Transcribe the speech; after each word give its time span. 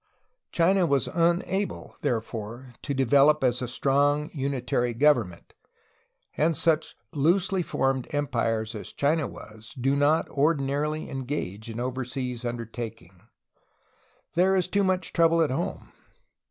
China 0.51 0.87
was 0.87 1.07
unable 1.07 1.95
therefore 2.01 2.73
to 2.81 2.91
develop 2.95 3.43
as 3.43 3.61
a 3.61 3.67
strong 3.67 4.31
unitary 4.33 4.95
government, 4.95 5.53
and 6.35 6.57
such 6.57 6.95
loosely 7.13 7.61
formed 7.61 8.07
empires 8.11 8.73
as 8.73 8.91
China 8.93 9.27
was 9.27 9.75
do 9.79 9.95
not 9.95 10.27
ordinarily 10.29 11.07
engage 11.07 11.69
in 11.69 11.79
over 11.79 12.03
seas 12.03 12.43
undertakings; 12.43 13.21
there 14.33 14.55
is 14.55 14.67
too 14.67 14.83
much 14.83 15.13
trouble 15.13 15.39
at 15.39 15.51
home. 15.51 15.91